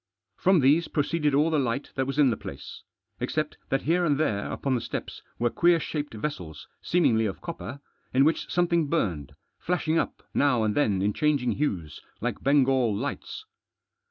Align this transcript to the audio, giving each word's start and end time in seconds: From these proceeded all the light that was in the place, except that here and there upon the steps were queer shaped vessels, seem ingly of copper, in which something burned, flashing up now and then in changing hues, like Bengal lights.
From 0.35 0.61
these 0.61 0.87
proceeded 0.87 1.35
all 1.35 1.51
the 1.51 1.59
light 1.59 1.91
that 1.93 2.07
was 2.07 2.17
in 2.17 2.31
the 2.31 2.35
place, 2.35 2.81
except 3.19 3.59
that 3.69 3.83
here 3.83 4.03
and 4.03 4.17
there 4.19 4.51
upon 4.51 4.73
the 4.73 4.81
steps 4.81 5.21
were 5.37 5.51
queer 5.51 5.79
shaped 5.79 6.15
vessels, 6.15 6.67
seem 6.81 7.03
ingly 7.03 7.29
of 7.29 7.39
copper, 7.39 7.81
in 8.11 8.25
which 8.25 8.51
something 8.51 8.87
burned, 8.87 9.35
flashing 9.59 9.99
up 9.99 10.23
now 10.33 10.63
and 10.63 10.73
then 10.73 11.03
in 11.03 11.13
changing 11.13 11.51
hues, 11.51 12.01
like 12.19 12.41
Bengal 12.41 12.95
lights. 12.95 13.45